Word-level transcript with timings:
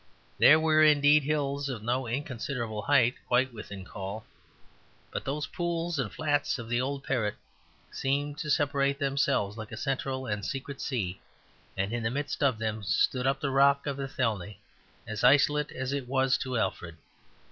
There 0.39 0.59
were 0.59 0.81
indeed 0.81 1.21
hills 1.21 1.69
of 1.69 1.83
no 1.83 2.07
inconsiderable 2.07 2.81
height 2.81 3.13
quite 3.27 3.53
within 3.53 3.85
call; 3.85 4.25
but 5.11 5.25
those 5.25 5.45
pools 5.45 5.99
and 5.99 6.11
flats 6.11 6.57
of 6.57 6.67
the 6.69 6.81
old 6.81 7.03
Parrett 7.03 7.35
seemed 7.91 8.39
to 8.39 8.49
separate 8.49 8.97
themselves 8.97 9.59
like 9.59 9.71
a 9.71 9.77
central 9.77 10.25
and 10.25 10.43
secret 10.43 10.81
sea; 10.81 11.21
and 11.77 11.93
in 11.93 12.01
the 12.01 12.09
midst 12.09 12.41
of 12.41 12.57
them 12.57 12.81
stood 12.81 13.27
up 13.27 13.41
the 13.41 13.51
rock 13.51 13.85
of 13.85 13.99
Athelney 13.99 14.59
as 15.05 15.23
isolate 15.23 15.71
as 15.71 15.93
it 15.93 16.07
was 16.07 16.35
to 16.39 16.57
Alfred. 16.57 16.97